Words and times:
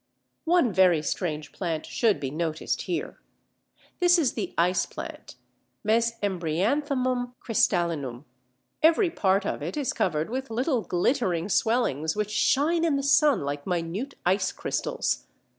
One 0.45 0.73
very 0.73 1.03
strange 1.03 1.51
plant 1.51 1.85
should 1.85 2.19
be 2.19 2.31
noticed 2.31 2.81
here. 2.89 3.19
This 3.99 4.17
is 4.17 4.33
the 4.33 4.51
Iceplant 4.57 5.35
(Mesembryanthemum 5.85 7.33
cristallinum). 7.39 8.23
Every 8.81 9.11
part 9.11 9.45
of 9.45 9.61
it 9.61 9.77
is 9.77 9.93
covered 9.93 10.31
with 10.31 10.49
little 10.49 10.81
glittering 10.81 11.49
swellings 11.49 12.15
which 12.15 12.31
shine 12.31 12.83
in 12.83 12.95
the 12.95 13.03
sun 13.03 13.41
like 13.41 13.67
minute 13.67 14.15
ice 14.25 14.51
crystals. 14.51 15.27